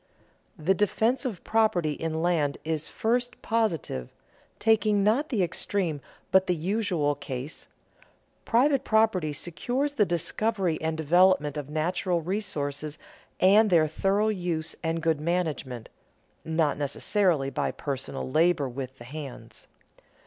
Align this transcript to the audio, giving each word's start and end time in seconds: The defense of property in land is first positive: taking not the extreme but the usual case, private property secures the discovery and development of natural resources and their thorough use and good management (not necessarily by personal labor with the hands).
The 0.57 0.73
defense 0.73 1.25
of 1.25 1.43
property 1.43 1.91
in 1.91 2.23
land 2.23 2.57
is 2.63 2.87
first 2.89 3.39
positive: 3.43 4.09
taking 4.57 5.03
not 5.03 5.29
the 5.29 5.43
extreme 5.43 6.01
but 6.31 6.47
the 6.47 6.55
usual 6.55 7.13
case, 7.13 7.67
private 8.43 8.83
property 8.83 9.31
secures 9.31 9.93
the 9.93 10.05
discovery 10.07 10.81
and 10.81 10.97
development 10.97 11.55
of 11.55 11.69
natural 11.69 12.19
resources 12.21 12.97
and 13.39 13.69
their 13.69 13.85
thorough 13.87 14.29
use 14.29 14.75
and 14.81 15.03
good 15.03 15.21
management 15.21 15.87
(not 16.43 16.79
necessarily 16.79 17.51
by 17.51 17.69
personal 17.69 18.27
labor 18.27 18.67
with 18.67 18.97
the 18.97 19.03
hands). 19.05 19.67